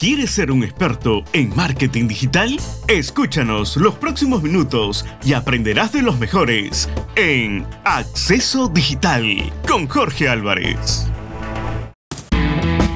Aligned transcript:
¿Quieres 0.00 0.30
ser 0.30 0.50
un 0.50 0.64
experto 0.64 1.24
en 1.34 1.54
marketing 1.54 2.08
digital? 2.08 2.58
Escúchanos 2.88 3.76
los 3.76 3.96
próximos 3.96 4.42
minutos 4.42 5.04
y 5.22 5.34
aprenderás 5.34 5.92
de 5.92 6.00
los 6.00 6.18
mejores 6.18 6.88
en 7.16 7.66
Acceso 7.84 8.68
Digital 8.68 9.52
con 9.68 9.86
Jorge 9.88 10.26
Álvarez. 10.26 11.06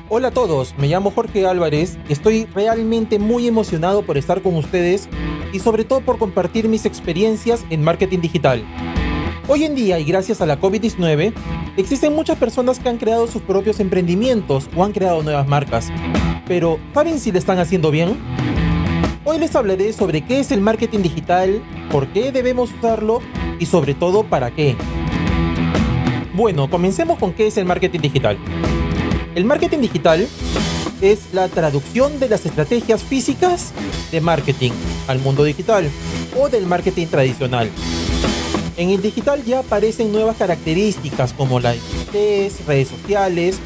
Hola 0.09 0.29
a 0.29 0.31
todos, 0.31 0.75
me 0.79 0.89
llamo 0.89 1.11
Jorge 1.11 1.47
Álvarez 1.47 1.99
estoy 2.09 2.47
realmente 2.47 3.19
muy 3.19 3.47
emocionado 3.49 4.01
por 4.01 4.17
estar 4.17 4.41
con 4.41 4.57
ustedes 4.57 5.11
y 5.53 5.59
sobre 5.59 5.85
todo 5.85 6.01
por 6.01 6.17
compartir 6.17 6.71
mis 6.71 6.87
experiencias 6.87 7.67
en 7.69 7.85
marketing 7.85 8.21
digital. 8.21 8.65
Hoy 9.47 9.65
en 9.65 9.75
día 9.75 9.99
y 9.99 10.05
gracias 10.05 10.41
a 10.41 10.47
la 10.47 10.59
COVID-19, 10.59 11.35
existen 11.77 12.15
muchas 12.15 12.39
personas 12.39 12.79
que 12.79 12.89
han 12.89 12.97
creado 12.97 13.27
sus 13.27 13.43
propios 13.43 13.79
emprendimientos 13.79 14.71
o 14.75 14.83
han 14.83 14.93
creado 14.93 15.23
nuevas 15.23 15.47
marcas 15.47 15.93
pero 16.47 16.79
¿saben 16.93 17.19
si 17.19 17.33
le 17.33 17.39
están 17.39 17.59
haciendo 17.59 17.91
bien? 17.91 18.19
Hoy 19.25 19.39
les 19.39 19.55
hablaré 19.57 19.93
sobre 19.93 20.23
qué 20.23 20.41
es 20.41 20.51
el 20.53 20.61
marketing 20.61 21.01
digital, 21.01 21.63
por 21.91 22.09
qué 22.09 22.31
debemos 22.31 22.71
usarlo 22.73 23.21
y 23.59 23.67
sobre 23.67 23.95
todo 23.95 24.25
para 24.25 24.51
qué. 24.51 24.77
Bueno, 26.35 26.69
comencemos 26.69 27.19
con 27.19 27.33
qué 27.33 27.47
es 27.47 27.57
el 27.57 27.65
marketing 27.65 28.01
digital. 28.01 28.37
El 29.35 29.45
marketing 29.45 29.79
digital 29.79 30.29
es 31.01 31.33
la 31.33 31.49
traducción 31.49 32.21
de 32.21 32.29
las 32.29 32.45
estrategias 32.45 33.03
físicas 33.03 33.73
de 34.13 34.21
marketing 34.21 34.73
al 35.07 35.21
mundo 35.21 35.45
digital 35.45 35.89
o 36.39 36.49
del 36.49 36.67
marketing 36.67 37.07
tradicional. 37.07 37.71
En 38.77 38.91
el 38.91 39.01
digital 39.01 39.43
ya 39.45 39.61
aparecen 39.61 40.13
nuevas 40.13 40.37
características 40.37 41.33
como 41.33 41.61
las 41.61 41.77
redes 42.13 42.89
sociales, 42.89 43.61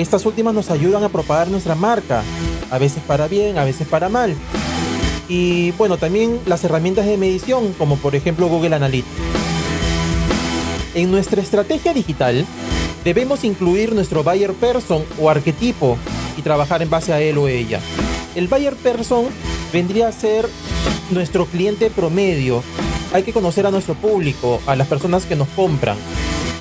estas 0.00 0.24
últimas 0.26 0.54
nos 0.54 0.70
ayudan 0.70 1.02
a 1.02 1.08
propagar 1.08 1.48
nuestra 1.48 1.74
marca, 1.74 2.22
a 2.70 2.78
veces 2.78 3.02
para 3.06 3.26
bien, 3.28 3.58
a 3.58 3.64
veces 3.64 3.86
para 3.88 4.08
mal. 4.08 4.34
Y 5.28 5.72
bueno, 5.72 5.98
también 5.98 6.40
las 6.46 6.64
herramientas 6.64 7.06
de 7.06 7.16
medición, 7.16 7.72
como 7.74 7.96
por 7.96 8.14
ejemplo 8.14 8.48
Google 8.48 8.76
Analytics. 8.76 9.08
En 10.94 11.10
nuestra 11.10 11.42
estrategia 11.42 11.92
digital, 11.92 12.46
debemos 13.04 13.44
incluir 13.44 13.94
nuestro 13.94 14.24
buyer 14.24 14.52
person 14.54 15.04
o 15.20 15.30
arquetipo 15.30 15.98
y 16.36 16.42
trabajar 16.42 16.82
en 16.82 16.90
base 16.90 17.12
a 17.12 17.20
él 17.20 17.36
o 17.38 17.48
ella. 17.48 17.80
El 18.34 18.48
buyer 18.48 18.74
person 18.76 19.26
vendría 19.72 20.08
a 20.08 20.12
ser 20.12 20.48
nuestro 21.10 21.46
cliente 21.46 21.90
promedio. 21.90 22.62
Hay 23.12 23.22
que 23.22 23.32
conocer 23.32 23.66
a 23.66 23.70
nuestro 23.70 23.94
público, 23.94 24.60
a 24.66 24.76
las 24.76 24.86
personas 24.86 25.26
que 25.26 25.36
nos 25.36 25.48
compran. 25.48 25.96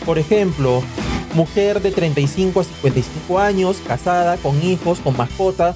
Por 0.05 0.17
ejemplo, 0.17 0.81
mujer 1.37 1.81
de 1.81 1.91
35 1.91 2.59
a 2.59 2.63
55 2.63 3.39
años, 3.39 3.77
casada, 3.87 4.37
con 4.37 4.61
hijos, 4.63 4.99
con 4.99 5.15
mascota, 5.15 5.75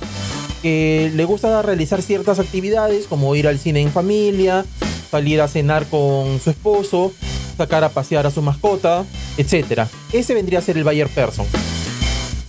que 0.62 1.12
le 1.16 1.23
gusta 1.23 1.62
realizar 1.62 2.02
ciertas 2.02 2.40
actividades 2.40 3.06
como 3.08 3.34
ir 3.36 3.48
al 3.48 3.59
cine 3.59 3.82
en 3.82 3.92
familia, 3.92 4.66
salir 5.09 5.39
a 5.39 5.48
cenar 5.48 5.86
con 5.86 6.39
su 6.39 6.50
esposo, 6.50 7.14
sacar 7.58 7.84
a 7.84 7.89
pasear 7.89 8.26
a 8.26 8.32
su 8.32 8.42
mascota, 8.42 9.06
etc. 9.38 9.84
Ese 10.12 10.34
vendría 10.34 10.59
a 10.59 10.62
ser 10.64 10.78
el 10.78 10.84
buyer 10.84 11.08
person. 11.08 11.45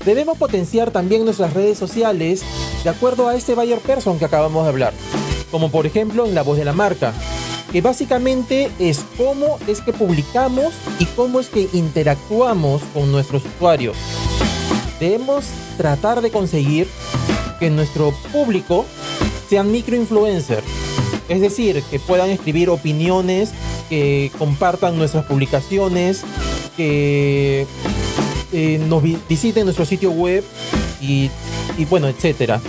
Debemos 0.05 0.39
potenciar 0.39 0.91
también 0.91 1.25
nuestras 1.25 1.53
redes 1.53 1.79
sociales 1.79 2.43
de 2.83 2.91
acuerdo 2.91 3.29
a 3.29 3.37
este 3.37 3.55
buyer 3.55 3.79
person 3.79 4.19
que 4.19 4.25
acabamos 4.25 4.65
de 4.65 4.71
hablar, 4.71 4.95
como 5.51 5.71
por 5.71 5.87
ejemplo 5.87 6.27
en 6.27 6.35
la 6.35 6.43
voz 6.43 6.57
de 6.57 6.65
la 6.65 6.73
marca 6.73 7.13
que 7.73 7.81
básicamente 7.81 8.71
es 8.79 9.05
cómo 9.17 9.59
es 9.67 9.81
que 9.81 9.95
publicamos 9.95 10.75
y 10.99 11.07
cómo 11.07 11.41
es 11.41 11.49
que 11.49 11.69
interactuamos 11.73 12.83
con 12.93 13.11
nuestros 13.11 13.45
usuarios. 13.47 13.97
Debemos 15.01 15.47
tratar 15.79 16.21
de 16.21 16.31
conseguir 16.31 16.87
que 17.59 17.71
nuestro 17.71 18.13
público 18.31 18.85
sean 19.49 19.73
microinfluencers, 19.73 20.67
es 21.29 21.41
decir, 21.41 21.83
que 21.91 21.99
puedan 21.99 22.29
escribir 22.31 22.69
opiniones, 22.69 23.53
que 23.89 24.31
compartan 24.39 24.99
nuestras 24.99 25.25
publicaciones, 25.25 26.25
que 26.77 27.67
eh, 28.53 28.81
nos 28.87 29.03
visiten 29.29 29.65
nuestro 29.65 29.87
sitio 29.87 30.11
web 30.11 30.45
y, 31.01 31.31
y 31.79 31.85
bueno, 31.87 32.09
etcétera 32.09 32.61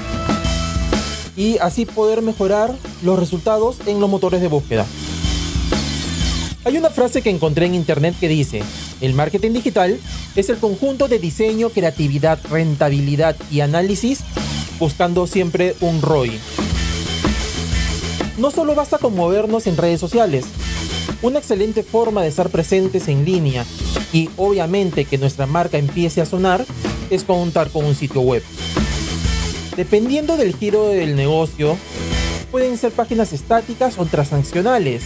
y 1.36 1.58
así 1.60 1.86
poder 1.86 2.22
mejorar 2.22 2.76
los 3.02 3.20
resultados 3.20 3.78
en 3.86 4.00
los 4.00 4.10
motores 4.10 4.42
de 4.42 4.48
búsqueda. 4.48 4.86
Hay 6.66 6.78
una 6.78 6.90
frase 6.90 7.22
que 7.22 7.30
encontré 7.30 7.66
en 7.66 7.76
internet 7.76 8.16
que 8.20 8.30
dice, 8.30 8.64
el 9.02 9.14
marketing 9.14 9.52
digital 9.52 10.00
es 10.36 10.50
el 10.50 10.58
conjunto 10.58 11.10
de 11.10 11.20
diseño, 11.20 11.70
creatividad, 11.70 12.40
rentabilidad 12.50 13.36
y 13.52 13.60
análisis 13.60 14.20
buscando 14.80 15.28
siempre 15.28 15.76
un 15.82 16.02
ROI. 16.02 16.40
No 18.38 18.50
solo 18.50 18.76
basta 18.76 18.98
con 18.98 19.16
movernos 19.16 19.68
en 19.68 19.78
redes 19.78 20.00
sociales, 20.00 20.46
una 21.22 21.40
excelente 21.40 21.84
forma 21.84 22.22
de 22.22 22.30
estar 22.30 22.50
presentes 22.50 23.08
en 23.08 23.26
línea 23.26 23.66
y 24.12 24.30
obviamente 24.38 25.06
que 25.06 25.18
nuestra 25.18 25.46
marca 25.46 25.78
empiece 25.78 26.22
a 26.22 26.26
sonar 26.26 26.66
es 27.10 27.24
contar 27.24 27.70
con 27.70 27.86
un 27.86 27.96
sitio 27.96 28.22
web. 28.22 28.44
Dependiendo 29.76 30.38
del 30.38 30.56
giro 30.56 30.90
del 30.90 31.16
negocio, 31.16 31.78
pueden 32.52 32.78
ser 32.78 32.92
páginas 32.92 33.34
estáticas 33.34 33.98
o 33.98 34.06
transaccionales. 34.06 35.04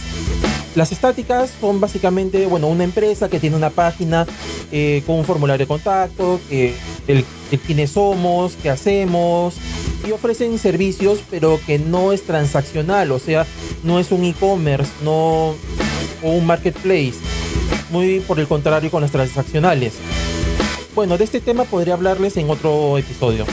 Las 0.74 0.92
estáticas 0.92 1.50
son 1.58 1.80
básicamente, 1.80 2.46
bueno, 2.46 2.68
una 2.68 2.84
empresa 2.84 3.30
que 3.30 3.40
tiene 3.40 3.56
una 3.56 3.70
página 3.70 4.26
eh, 4.70 5.02
con 5.06 5.16
un 5.16 5.24
formulario 5.24 5.64
de 5.64 5.66
contacto, 5.66 6.38
el, 6.50 7.24
quiénes 7.66 7.92
somos, 7.92 8.56
qué 8.62 8.68
hacemos, 8.68 9.54
y 10.06 10.12
ofrecen 10.12 10.58
servicios, 10.58 11.20
pero 11.30 11.58
que 11.66 11.78
no 11.78 12.12
es 12.12 12.24
transaccional, 12.24 13.10
o 13.12 13.18
sea, 13.18 13.46
no 13.82 13.98
es 13.98 14.12
un 14.12 14.24
e-commerce, 14.24 14.92
no 15.02 15.54
o 16.22 16.30
un 16.30 16.44
marketplace. 16.44 17.14
Muy 17.90 18.20
por 18.20 18.38
el 18.38 18.46
contrario 18.46 18.90
con 18.90 19.00
las 19.00 19.10
transaccionales. 19.10 19.94
Bueno, 20.94 21.16
de 21.16 21.24
este 21.24 21.40
tema 21.40 21.64
podría 21.64 21.94
hablarles 21.94 22.36
en 22.36 22.50
otro 22.50 22.98
episodio. 22.98 23.46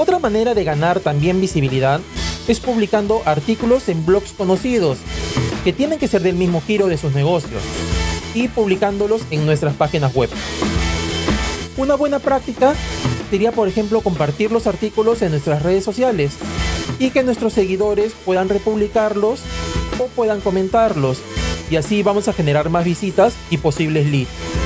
Otra 0.00 0.18
manera 0.18 0.54
de 0.54 0.64
ganar 0.64 1.00
también 1.00 1.42
visibilidad 1.42 2.00
es 2.48 2.58
publicando 2.58 3.20
artículos 3.26 3.86
en 3.90 4.06
blogs 4.06 4.32
conocidos, 4.32 4.96
que 5.62 5.74
tienen 5.74 5.98
que 5.98 6.08
ser 6.08 6.22
del 6.22 6.36
mismo 6.36 6.62
giro 6.62 6.86
de 6.86 6.96
sus 6.96 7.12
negocios, 7.12 7.62
y 8.32 8.48
publicándolos 8.48 9.20
en 9.30 9.44
nuestras 9.44 9.74
páginas 9.74 10.14
web. 10.14 10.30
Una 11.76 11.96
buena 11.96 12.18
práctica 12.18 12.74
sería, 13.28 13.52
por 13.52 13.68
ejemplo, 13.68 14.00
compartir 14.00 14.50
los 14.52 14.66
artículos 14.66 15.20
en 15.20 15.32
nuestras 15.32 15.62
redes 15.62 15.84
sociales 15.84 16.32
y 16.98 17.10
que 17.10 17.22
nuestros 17.22 17.52
seguidores 17.52 18.14
puedan 18.24 18.48
republicarlos 18.48 19.42
o 19.98 20.06
puedan 20.06 20.40
comentarlos, 20.40 21.18
y 21.70 21.76
así 21.76 22.02
vamos 22.02 22.26
a 22.26 22.32
generar 22.32 22.70
más 22.70 22.86
visitas 22.86 23.34
y 23.50 23.58
posibles 23.58 24.06
leads. 24.06 24.59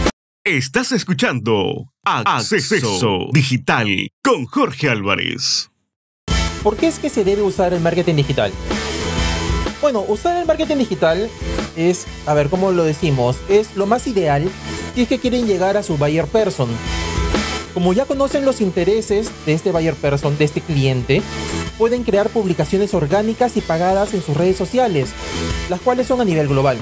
Estás 0.47 0.93
escuchando 0.93 1.87
Acceso 2.05 3.31
Digital 3.33 4.11
con 4.23 4.45
Jorge 4.45 4.91
Álvarez. 4.91 5.71
¿Por 6.63 6.77
qué 6.77 6.87
es 6.87 6.99
que 6.99 7.09
se 7.09 7.25
debe 7.25 7.41
usar 7.41 7.73
el 7.73 7.81
marketing 7.81 8.17
digital? 8.17 8.53
Bueno, 9.81 10.05
usar 10.07 10.37
el 10.37 10.47
marketing 10.47 10.77
digital 10.77 11.31
es, 11.77 12.05
a 12.27 12.35
ver, 12.35 12.51
¿cómo 12.51 12.73
lo 12.73 12.85
decimos? 12.85 13.39
Es 13.49 13.75
lo 13.75 13.87
más 13.87 14.07
ideal 14.07 14.51
si 14.95 15.05
es 15.05 15.09
que 15.09 15.19
quieren 15.19 15.47
llegar 15.47 15.79
a 15.79 15.83
su 15.83 15.97
buyer 15.97 16.27
person. 16.27 16.69
Como 17.73 17.95
ya 17.95 18.05
conocen 18.05 18.45
los 18.45 18.61
intereses 18.61 19.31
de 19.47 19.55
este 19.55 19.73
buyer 19.73 19.95
person, 19.95 20.37
de 20.37 20.45
este 20.45 20.61
cliente, 20.61 21.23
pueden 21.79 22.05
crear 22.05 22.29
publicaciones 22.29 22.93
orgánicas 22.93 23.57
y 23.57 23.63
pagadas 23.63 24.13
en 24.13 24.21
sus 24.23 24.37
redes 24.37 24.59
sociales, 24.59 25.09
las 25.71 25.81
cuales 25.81 26.07
son 26.07 26.21
a 26.21 26.27
nivel 26.27 26.49
global. 26.49 26.77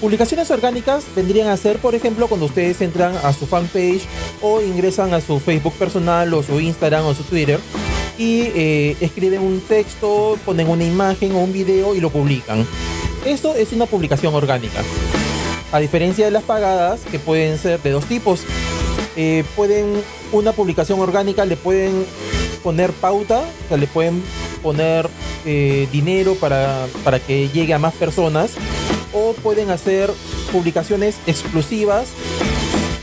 Publicaciones 0.00 0.50
orgánicas 0.50 1.04
vendrían 1.14 1.48
a 1.48 1.56
ser, 1.58 1.78
por 1.78 1.94
ejemplo, 1.94 2.26
cuando 2.26 2.46
ustedes 2.46 2.80
entran 2.80 3.14
a 3.22 3.34
su 3.34 3.46
fanpage 3.46 4.00
o 4.40 4.62
ingresan 4.62 5.12
a 5.12 5.20
su 5.20 5.38
Facebook 5.38 5.74
personal 5.74 6.32
o 6.32 6.42
su 6.42 6.58
Instagram 6.58 7.04
o 7.04 7.14
su 7.14 7.22
Twitter 7.24 7.60
y 8.16 8.44
eh, 8.54 8.96
escriben 9.00 9.42
un 9.42 9.60
texto, 9.60 10.38
ponen 10.46 10.68
una 10.68 10.84
imagen 10.84 11.32
o 11.32 11.40
un 11.40 11.52
video 11.52 11.94
y 11.94 12.00
lo 12.00 12.08
publican. 12.08 12.66
Esto 13.26 13.54
es 13.54 13.72
una 13.72 13.84
publicación 13.84 14.34
orgánica. 14.34 14.82
A 15.70 15.78
diferencia 15.80 16.24
de 16.24 16.30
las 16.30 16.44
pagadas, 16.44 17.00
que 17.10 17.18
pueden 17.18 17.58
ser 17.58 17.82
de 17.82 17.90
dos 17.90 18.06
tipos. 18.06 18.44
Eh, 19.16 19.44
pueden, 19.54 20.02
una 20.32 20.52
publicación 20.52 20.98
orgánica 21.00 21.44
le 21.44 21.56
pueden 21.56 22.06
poner 22.62 22.92
pauta, 22.92 23.42
o 23.68 23.76
le 23.76 23.86
pueden 23.86 24.22
poner 24.62 25.10
eh, 25.44 25.88
dinero 25.92 26.36
para, 26.36 26.86
para 27.04 27.20
que 27.20 27.50
llegue 27.50 27.74
a 27.74 27.78
más 27.78 27.92
personas 27.94 28.52
o 29.12 29.32
pueden 29.34 29.70
hacer 29.70 30.10
publicaciones 30.52 31.16
exclusivas 31.26 32.08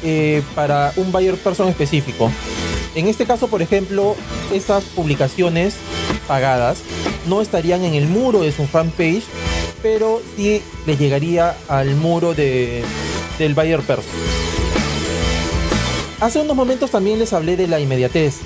eh, 0.04 0.42
para 0.56 0.94
un 0.96 1.12
buyer 1.12 1.36
person 1.36 1.68
específico. 1.68 2.32
En 2.96 3.08
este 3.08 3.26
caso, 3.26 3.48
por 3.48 3.62
ejemplo, 3.62 4.16
esas 4.54 4.84
publicaciones 4.86 5.76
pagadas 6.28 6.80
no 7.28 7.42
estarían 7.42 7.84
en 7.84 7.94
el 7.94 8.08
muro 8.08 8.42
de 8.42 8.52
su 8.52 8.66
fanpage, 8.66 9.24
pero 9.82 10.22
sí 10.36 10.62
les 10.86 11.00
llegaría 11.00 11.56
al 11.68 11.96
muro 11.96 12.34
de, 12.34 12.84
del 13.38 13.54
buyer 13.54 13.82
person. 13.82 14.12
Hace 16.20 16.40
unos 16.40 16.56
momentos 16.56 16.90
también 16.90 17.20
les 17.20 17.34
hablé 17.34 17.56
de 17.58 17.68
la 17.68 17.80
inmediatez. 17.80 18.38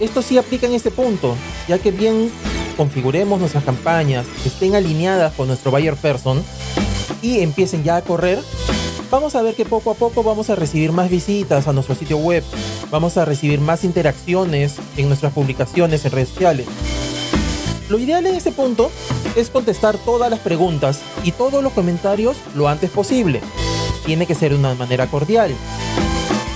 esto 0.00 0.20
sí 0.20 0.36
aplica 0.36 0.66
en 0.66 0.74
este 0.74 0.90
punto, 0.90 1.34
ya 1.66 1.78
que 1.78 1.90
bien 1.90 2.30
configuremos 2.78 3.40
nuestras 3.40 3.64
campañas, 3.64 4.24
que 4.40 4.48
estén 4.48 4.76
alineadas 4.76 5.34
con 5.34 5.48
nuestro 5.48 5.72
buyer 5.72 5.96
person 5.96 6.44
y 7.20 7.40
empiecen 7.40 7.82
ya 7.82 7.96
a 7.96 8.02
correr, 8.02 8.38
vamos 9.10 9.34
a 9.34 9.42
ver 9.42 9.56
que 9.56 9.64
poco 9.64 9.90
a 9.90 9.94
poco 9.94 10.22
vamos 10.22 10.48
a 10.48 10.54
recibir 10.54 10.92
más 10.92 11.10
visitas 11.10 11.66
a 11.66 11.72
nuestro 11.72 11.96
sitio 11.96 12.18
web, 12.18 12.44
vamos 12.88 13.16
a 13.16 13.24
recibir 13.24 13.60
más 13.60 13.82
interacciones 13.82 14.76
en 14.96 15.08
nuestras 15.08 15.32
publicaciones 15.32 16.04
en 16.04 16.12
redes 16.12 16.28
sociales. 16.28 16.66
Lo 17.88 17.98
ideal 17.98 18.24
en 18.26 18.36
este 18.36 18.52
punto 18.52 18.92
es 19.34 19.50
contestar 19.50 19.98
todas 19.98 20.30
las 20.30 20.38
preguntas 20.38 21.00
y 21.24 21.32
todos 21.32 21.64
los 21.64 21.72
comentarios 21.72 22.36
lo 22.54 22.68
antes 22.68 22.90
posible. 22.90 23.40
Tiene 24.06 24.24
que 24.24 24.36
ser 24.36 24.52
de 24.52 24.58
una 24.58 24.74
manera 24.76 25.08
cordial. 25.08 25.52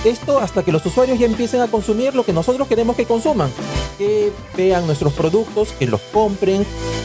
Esto 0.04 0.38
hasta 0.38 0.62
que 0.62 0.70
los 0.70 0.86
usuarios 0.86 1.18
ya 1.18 1.26
empiecen 1.26 1.62
a 1.62 1.68
consumir 1.68 2.14
lo 2.14 2.24
que 2.24 2.32
nosotros 2.32 2.68
queremos 2.68 2.94
que 2.94 3.06
consuman. 3.06 3.50
Que 3.98 4.32
vean 4.56 4.86
nuestros 4.86 5.12
productos, 5.12 5.72
que 5.72 5.86
los 5.86 6.00
compren, 6.00 6.64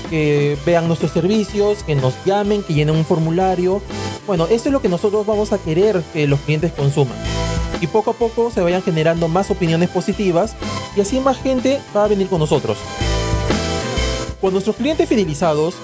que 0.10 0.58
vean 0.66 0.88
nuestros 0.88 1.12
servicios, 1.12 1.84
que 1.84 1.96
nos 1.96 2.14
llamen, 2.26 2.64
que 2.64 2.74
llenen 2.74 2.96
un 2.96 3.06
formulario. 3.06 3.82
Bueno, 4.26 4.46
eso 4.46 4.70
es 4.70 4.74
lo 4.74 4.82
que 4.82 4.90
nosotros 4.90 5.26
vamos 5.26 5.54
a 5.54 5.58
querer 5.58 6.02
que 6.14 6.28
los 6.28 6.40
clientes 6.42 6.72
consuman. 6.74 7.18
Y 7.80 7.88
poco 7.88 8.12
a 8.12 8.14
poco 8.14 8.50
se 8.52 8.62
vayan 8.62 8.82
generando 8.82 9.28
más 9.28 9.52
opiniones 9.52 9.90
positivas 9.90 10.56
y 10.96 11.02
así 11.02 11.20
más 11.20 11.38
gente 11.42 11.80
va 11.96 12.06
a 12.06 12.08
venir 12.08 12.28
con 12.28 12.40
nosotros. 12.40 12.78
Con 14.42 14.54
nuestros 14.54 14.76
clientes 14.76 15.08
fidelizados, 15.08 15.76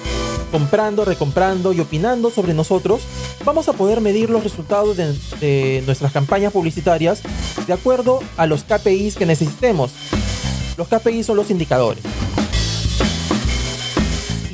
comprando, 0.52 1.04
recomprando 1.04 1.74
y 1.74 1.80
opinando 1.80 2.30
sobre 2.30 2.54
nosotros, 2.54 3.02
vamos 3.44 3.68
a 3.70 3.74
poder 3.74 4.02
medir 4.02 4.30
los 4.30 4.44
resultados 4.44 4.98
de, 4.98 5.84
nuestras 5.86 6.12
campañas 6.12 6.54
publicitarias 6.54 7.22
de 7.66 7.74
acuerdo 7.74 8.20
a 8.38 8.46
los 8.46 8.64
KPIs 8.64 9.16
que 9.16 9.26
necesitemos. 9.26 9.92
Los 10.78 10.88
KPIs 10.88 11.28
son 11.28 11.38
los 11.38 11.52
indicadores. 11.52 12.04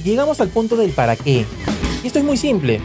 Llegamos 0.03 0.41
al 0.41 0.49
punto 0.49 0.75
del 0.75 0.91
para 0.91 1.15
qué. 1.15 1.45
Y 2.03 2.07
esto 2.07 2.19
es 2.19 2.25
muy 2.25 2.37
simple. 2.37 2.81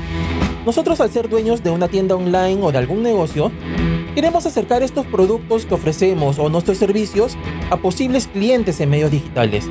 Nosotros 0.65 1.01
al 1.01 1.11
ser 1.11 1.29
dueños 1.29 1.63
de 1.63 1.71
una 1.71 1.89
tienda 1.89 2.15
online 2.15 2.63
o 2.63 2.71
de 2.71 2.79
algún 2.79 3.03
negocio, 3.03 3.51
queremos 4.15 4.47
acercar 4.47 4.83
estos 4.83 5.07
productos 5.07 5.67
que 5.67 5.75
ofrecemos 5.75 6.39
o 6.39 6.49
nuestros 6.49 6.79
servicios 6.79 7.37
a 7.71 7.77
posibles 7.77 8.29
clientes 8.29 8.81
en 8.81 8.91
medios 8.91 9.11
digitales. 9.11 9.67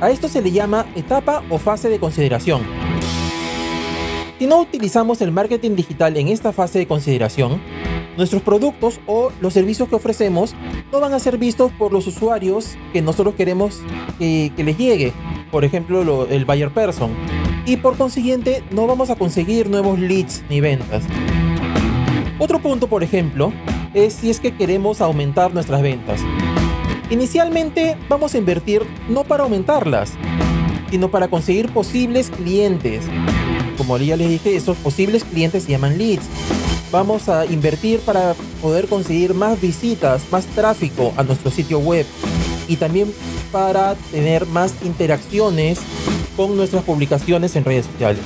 A 0.00 0.10
esto 0.10 0.28
se 0.28 0.40
le 0.40 0.50
llama 0.50 0.86
etapa 0.96 1.42
o 1.50 1.58
fase 1.58 1.90
de 1.90 2.00
consideración. 2.00 2.62
Si 4.38 4.46
no 4.46 4.58
utilizamos 4.58 5.20
el 5.20 5.32
marketing 5.32 5.76
digital 5.76 6.16
en 6.16 6.28
esta 6.28 6.52
fase 6.52 6.78
de 6.78 6.86
consideración, 6.86 7.60
nuestros 8.20 8.42
productos 8.42 9.00
o 9.06 9.32
los 9.40 9.54
servicios 9.54 9.88
que 9.88 9.94
ofrecemos 9.94 10.54
no 10.92 11.00
van 11.00 11.14
a 11.14 11.18
ser 11.18 11.38
vistos 11.38 11.72
por 11.72 11.90
los 11.90 12.06
usuarios 12.06 12.76
que 12.92 13.00
nosotros 13.00 13.34
queremos 13.34 13.80
que, 14.18 14.52
les 14.58 14.76
llegue, 14.76 15.14
por 15.50 15.64
ejemplo 15.64 16.26
el 16.28 16.44
buyer 16.44 16.70
person, 16.70 17.12
y 17.64 17.78
por 17.78 17.96
consiguiente 17.96 18.62
no 18.72 18.86
vamos 18.86 19.08
a 19.08 19.16
conseguir 19.16 19.70
nuevos 19.70 19.98
leads 19.98 20.44
ni 20.50 20.60
ventas. 20.60 21.02
Otro 22.38 22.60
punto, 22.60 22.88
por 22.88 23.02
ejemplo, 23.02 23.54
es 23.94 24.12
si 24.12 24.28
es 24.28 24.38
que 24.38 24.54
queremos 24.54 25.00
aumentar 25.00 25.54
nuestras 25.54 25.80
ventas. 25.80 26.20
Inicialmente 27.08 27.96
vamos 28.10 28.34
a 28.34 28.38
invertir 28.38 28.82
no 29.08 29.24
para 29.24 29.44
aumentarlas, 29.44 30.12
sino 30.90 31.10
para 31.10 31.28
conseguir 31.28 31.70
posibles 31.72 32.28
clientes. 32.28 33.06
Como 33.78 33.96
ya 33.96 34.18
les 34.18 34.28
dije, 34.28 34.56
esos 34.56 34.76
posibles 34.76 35.24
clientes 35.24 35.64
se 35.64 35.70
llaman 35.70 35.96
leads. 35.96 36.28
Vamos 36.92 37.28
a 37.28 37.46
invertir 37.46 38.00
para 38.00 38.34
poder 38.60 38.88
conseguir 38.88 39.32
más 39.32 39.60
visitas, 39.60 40.22
más 40.32 40.46
tráfico 40.46 41.12
a 41.16 41.22
nuestro 41.22 41.52
sitio 41.52 41.78
web 41.78 42.04
y 42.66 42.76
también 42.76 43.12
para 43.52 43.94
tener 44.10 44.44
más 44.46 44.74
interacciones 44.84 45.78
con 46.36 46.56
nuestras 46.56 46.82
publicaciones 46.82 47.54
en 47.54 47.64
redes 47.64 47.86
sociales. 47.86 48.20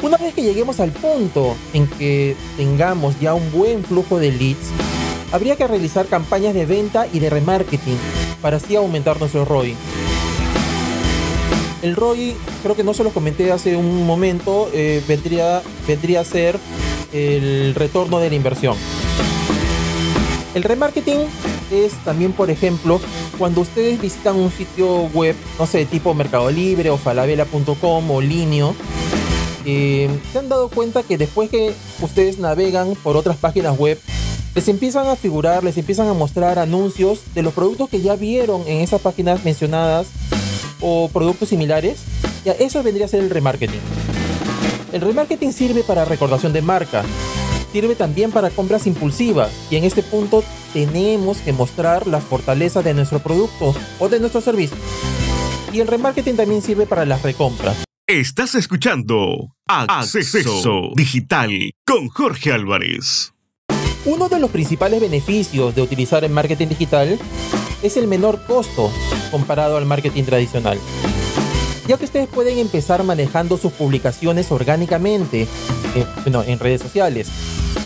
Una 0.00 0.16
vez 0.16 0.32
que 0.32 0.42
lleguemos 0.42 0.80
al 0.80 0.90
punto 0.90 1.54
en 1.74 1.86
que 1.86 2.34
tengamos 2.56 3.20
ya 3.20 3.34
un 3.34 3.52
buen 3.52 3.84
flujo 3.84 4.18
de 4.18 4.32
leads, 4.32 4.70
habría 5.30 5.56
que 5.56 5.66
realizar 5.66 6.06
campañas 6.06 6.54
de 6.54 6.64
venta 6.64 7.06
y 7.12 7.18
de 7.18 7.28
remarketing 7.28 7.98
para 8.40 8.56
así 8.56 8.74
aumentar 8.74 9.20
nuestro 9.20 9.44
ROI. 9.44 9.76
El 11.82 11.94
ROI, 11.94 12.34
creo 12.62 12.74
que 12.74 12.84
no 12.84 12.94
se 12.94 13.04
lo 13.04 13.10
comenté 13.10 13.52
hace 13.52 13.76
un 13.76 14.06
momento, 14.06 14.70
eh, 14.72 15.02
vendría, 15.06 15.62
vendría 15.86 16.20
a 16.20 16.24
ser 16.24 16.58
el 17.12 17.74
retorno 17.74 18.18
de 18.18 18.30
la 18.30 18.36
inversión. 18.36 18.76
El 20.54 20.62
remarketing 20.62 21.20
es 21.70 21.92
también, 22.04 22.32
por 22.32 22.50
ejemplo, 22.50 23.00
cuando 23.36 23.60
ustedes 23.60 24.00
visitan 24.00 24.36
un 24.36 24.50
sitio 24.50 25.02
web, 25.14 25.36
no 25.58 25.66
sé, 25.66 25.84
tipo 25.84 26.14
Mercado 26.14 26.50
Libre 26.50 26.90
o 26.90 26.96
falabella.com 26.96 28.10
o 28.10 28.20
Linio, 28.20 28.74
eh, 29.64 30.08
se 30.32 30.38
han 30.38 30.48
dado 30.48 30.68
cuenta 30.68 31.02
que 31.02 31.18
después 31.18 31.50
que 31.50 31.74
ustedes 32.00 32.38
navegan 32.38 32.94
por 33.02 33.16
otras 33.16 33.36
páginas 33.36 33.78
web, 33.78 34.00
les 34.54 34.66
empiezan 34.68 35.06
a 35.06 35.16
figurar, 35.16 35.62
les 35.62 35.76
empiezan 35.76 36.08
a 36.08 36.14
mostrar 36.14 36.58
anuncios 36.58 37.20
de 37.34 37.42
los 37.42 37.52
productos 37.52 37.88
que 37.90 38.00
ya 38.00 38.16
vieron 38.16 38.62
en 38.66 38.80
esas 38.80 39.00
páginas 39.00 39.44
mencionadas 39.44 40.08
o 40.80 41.08
productos 41.12 41.50
similares. 41.50 41.98
Ya, 42.44 42.52
eso 42.52 42.82
vendría 42.82 43.06
a 43.06 43.08
ser 43.08 43.20
el 43.20 43.30
remarketing. 43.30 43.80
El 44.92 45.02
remarketing 45.02 45.52
sirve 45.52 45.82
para 45.82 46.06
recordación 46.06 46.52
de 46.54 46.62
marca, 46.62 47.04
sirve 47.72 47.94
también 47.94 48.30
para 48.30 48.48
compras 48.48 48.86
impulsivas 48.86 49.52
y 49.70 49.76
en 49.76 49.84
este 49.84 50.02
punto 50.02 50.42
tenemos 50.72 51.38
que 51.38 51.52
mostrar 51.52 52.06
la 52.06 52.20
fortaleza 52.20 52.82
de 52.82 52.94
nuestro 52.94 53.18
producto 53.18 53.74
o 53.98 54.08
de 54.08 54.18
nuestro 54.18 54.40
servicio. 54.40 54.76
Y 55.72 55.80
el 55.80 55.88
remarketing 55.88 56.36
también 56.36 56.62
sirve 56.62 56.86
para 56.86 57.04
las 57.04 57.22
recompras. 57.22 57.76
Estás 58.06 58.54
escuchando 58.54 59.50
Acceso 59.66 60.92
Digital 60.96 61.70
con 61.86 62.08
Jorge 62.08 62.52
Álvarez. 62.52 63.34
Uno 64.06 64.30
de 64.30 64.40
los 64.40 64.50
principales 64.50 65.02
beneficios 65.02 65.74
de 65.74 65.82
utilizar 65.82 66.24
el 66.24 66.30
marketing 66.30 66.68
digital 66.68 67.18
es 67.82 67.98
el 67.98 68.08
menor 68.08 68.46
costo 68.46 68.90
comparado 69.30 69.76
al 69.76 69.84
marketing 69.84 70.24
tradicional. 70.24 70.78
Ya 71.88 71.96
que 71.96 72.04
ustedes 72.04 72.28
pueden 72.28 72.58
empezar 72.58 73.02
manejando 73.02 73.56
sus 73.56 73.72
publicaciones 73.72 74.52
orgánicamente 74.52 75.48
eh, 75.94 76.06
en 76.26 76.58
redes 76.58 76.82
sociales. 76.82 77.28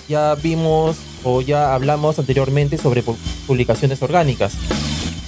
Ya 0.08 0.34
vimos 0.34 0.96
o 1.22 1.40
ya 1.40 1.72
hablamos 1.72 2.18
anteriormente 2.18 2.78
sobre 2.78 3.04
publicaciones 3.46 4.02
orgánicas. 4.02 4.54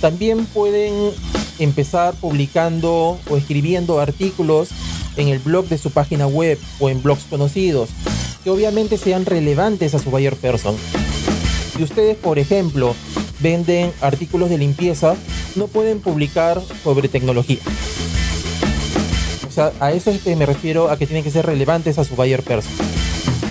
También 0.01 0.45
pueden 0.47 1.13
empezar 1.61 2.15
publicando 2.15 3.17
o 3.31 3.37
escribiendo 3.37 4.01
artículos 4.01 4.71
en 5.17 5.29
el 5.29 5.39
blog 5.39 5.69
de 5.69 5.79
su 5.79 5.93
página 5.93 6.27
web 6.27 6.59
o 6.81 6.91
en 6.91 7.01
blogs 7.01 7.27
conocidos 7.31 7.91
que 8.43 8.51
obviamente 8.51 8.99
sean 8.99 9.25
relevantes 9.25 9.95
a 9.95 10.01
su 10.01 10.11
buyer 10.11 10.35
person. 10.35 10.75
Si 11.77 11.83
ustedes, 11.85 12.17
por 12.17 12.41
ejemplo, 12.41 12.97
venden 13.39 13.93
artículos 14.01 14.51
de 14.51 14.59
limpieza, 14.59 15.15
no 15.55 15.69
pueden 15.69 16.01
publicar 16.01 16.61
sobre 16.83 17.09
tecnología. 17.09 17.61
Sea, 19.55 19.73
a 19.79 19.93
eso 19.93 20.13
me 20.37 20.47
refiero 20.47 20.91
a 20.91 20.97
que 20.97 21.07
tienen 21.07 21.23
que 21.23 21.31
ser 21.31 21.47
relevantes 21.47 21.99
a 21.99 22.05
su 22.05 22.17
buyer 22.17 22.43
person. 22.43 22.73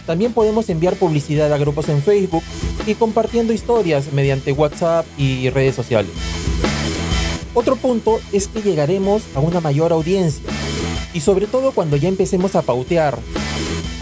También 0.05 0.33
podemos 0.33 0.69
enviar 0.69 0.95
publicidad 0.95 1.53
a 1.53 1.57
grupos 1.57 1.87
en 1.87 2.01
Facebook 2.01 2.43
y 2.85 2.95
compartiendo 2.95 3.53
historias 3.53 4.11
mediante 4.11 4.51
WhatsApp 4.51 5.05
y 5.17 5.49
redes 5.49 5.75
sociales. 5.75 6.11
Otro 7.53 7.77
punto 7.77 8.19
es 8.33 8.47
que 8.47 8.61
llegaremos 8.61 9.23
a 9.33 9.39
una 9.39 9.61
mayor 9.61 9.93
audiencia 9.93 10.43
y 11.13 11.21
sobre 11.21 11.47
todo 11.47 11.71
cuando 11.71 11.95
ya 11.95 12.09
empecemos 12.09 12.55
a 12.55 12.63
pautear 12.63 13.17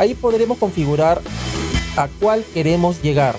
Ahí 0.02 0.16
podremos 0.16 0.58
configurar 0.58 1.22
a 1.96 2.08
cuál 2.20 2.44
queremos 2.56 3.04
llegar. 3.04 3.36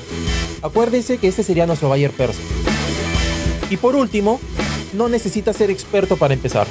Acuérdense 0.62 1.18
que 1.18 1.26
este 1.26 1.42
sería 1.42 1.66
nuestro 1.66 1.88
buyer 1.88 2.12
person. 2.12 2.44
Y 3.68 3.78
por 3.78 3.96
último, 3.96 4.38
no 4.92 5.08
necesita 5.08 5.52
ser 5.52 5.72
experto 5.72 6.16
para 6.16 6.34
empezar. 6.34 6.68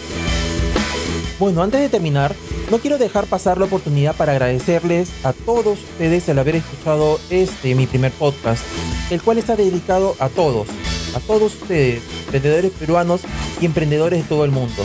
Bueno, 1.41 1.62
antes 1.63 1.81
de 1.81 1.89
terminar, 1.89 2.36
no 2.69 2.77
quiero 2.77 3.00
dejar 3.00 3.25
pasar 3.25 3.57
la 3.57 3.65
oportunidad 3.65 4.15
para 4.15 4.33
agradecerles 4.33 5.10
a 5.24 5.33
todos 5.33 5.79
ustedes 5.79 6.29
el 6.29 6.38
haber 6.38 6.57
escuchado 6.57 7.19
este, 7.31 7.74
mi 7.74 7.88
primer 7.88 8.12
podcast, 8.12 8.63
el 9.10 9.24
cual 9.24 9.39
está 9.39 9.55
dedicado 9.55 10.15
a 10.19 10.29
todos, 10.29 10.67
a 11.15 11.19
todos 11.19 11.55
ustedes, 11.55 12.03
emprendedores 12.25 12.71
peruanos 12.74 13.21
y 13.60 13.65
emprendedores 13.65 14.21
de 14.21 14.29
todo 14.29 14.45
el 14.45 14.51
mundo. 14.51 14.83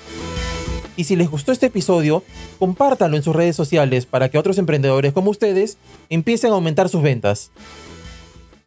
Y 0.97 1.05
si 1.05 1.15
les 1.15 1.31
gustó 1.31 1.51
este 1.51 1.65
episodio, 1.67 2.23
compártanlo 2.59 3.15
en 3.17 3.23
sus 3.23 3.35
redes 3.35 3.55
sociales 3.55 4.05
para 4.05 4.29
que 4.29 4.37
otros 4.37 4.59
emprendedores 4.59 5.13
como 5.13 5.31
ustedes 5.31 5.77
empiecen 6.09 6.51
a 6.51 6.55
aumentar 6.55 6.89
sus 6.89 7.01
ventas. 7.01 7.51